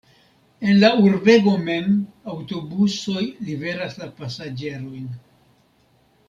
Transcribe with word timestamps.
En 0.69 0.77
la 0.83 0.87
urbego 1.07 1.53
mem 1.67 1.99
aŭtobusoj 2.33 3.23
liveras 3.51 3.95
la 4.01 4.09
pasaĝerojn. 4.23 5.07